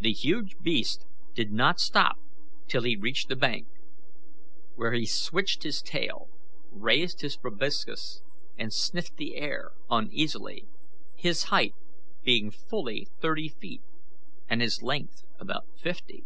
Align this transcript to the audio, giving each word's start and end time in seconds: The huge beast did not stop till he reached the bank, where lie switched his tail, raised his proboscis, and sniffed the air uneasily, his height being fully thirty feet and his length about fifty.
The 0.00 0.14
huge 0.14 0.56
beast 0.62 1.04
did 1.34 1.52
not 1.52 1.80
stop 1.80 2.16
till 2.66 2.84
he 2.84 2.96
reached 2.96 3.28
the 3.28 3.36
bank, 3.36 3.66
where 4.74 4.94
lie 4.96 5.04
switched 5.04 5.64
his 5.64 5.82
tail, 5.82 6.30
raised 6.70 7.20
his 7.20 7.36
proboscis, 7.36 8.22
and 8.56 8.72
sniffed 8.72 9.18
the 9.18 9.36
air 9.36 9.72
uneasily, 9.90 10.66
his 11.14 11.42
height 11.52 11.74
being 12.24 12.50
fully 12.50 13.06
thirty 13.20 13.50
feet 13.50 13.82
and 14.48 14.62
his 14.62 14.82
length 14.82 15.24
about 15.38 15.66
fifty. 15.78 16.24